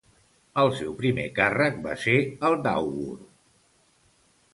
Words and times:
El 0.61 0.69
seu 0.77 0.95
primer 1.01 1.25
càrrec 1.39 1.77
va 1.83 1.93
ser 2.05 2.15
el 2.49 2.57
d'àugur. 2.69 3.13